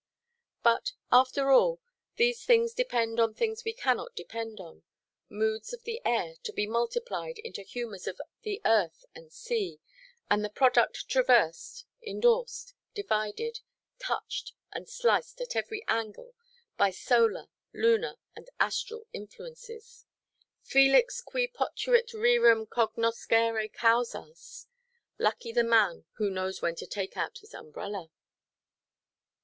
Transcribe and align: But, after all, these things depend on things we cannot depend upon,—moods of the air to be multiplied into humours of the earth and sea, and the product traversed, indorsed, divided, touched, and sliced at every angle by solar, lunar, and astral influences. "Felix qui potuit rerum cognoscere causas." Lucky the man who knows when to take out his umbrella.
But, 0.63 0.93
after 1.11 1.51
all, 1.51 1.79
these 2.15 2.43
things 2.43 2.73
depend 2.73 3.19
on 3.19 3.35
things 3.35 3.63
we 3.63 3.71
cannot 3.71 4.15
depend 4.15 4.59
upon,—moods 4.59 5.73
of 5.73 5.83
the 5.83 6.01
air 6.03 6.37
to 6.41 6.51
be 6.51 6.65
multiplied 6.65 7.37
into 7.37 7.61
humours 7.61 8.07
of 8.07 8.19
the 8.41 8.61
earth 8.65 9.05
and 9.13 9.31
sea, 9.31 9.79
and 10.27 10.43
the 10.43 10.49
product 10.49 11.07
traversed, 11.07 11.85
indorsed, 12.01 12.73
divided, 12.95 13.59
touched, 13.99 14.53
and 14.71 14.89
sliced 14.89 15.39
at 15.39 15.55
every 15.55 15.85
angle 15.87 16.33
by 16.77 16.89
solar, 16.89 17.47
lunar, 17.71 18.17
and 18.35 18.49
astral 18.59 19.05
influences. 19.13 20.07
"Felix 20.63 21.21
qui 21.21 21.47
potuit 21.47 22.11
rerum 22.11 22.65
cognoscere 22.65 23.71
causas." 23.71 24.65
Lucky 25.19 25.51
the 25.51 25.63
man 25.63 26.05
who 26.13 26.31
knows 26.31 26.59
when 26.59 26.73
to 26.73 26.87
take 26.87 27.15
out 27.17 27.37
his 27.37 27.53
umbrella. 27.53 28.09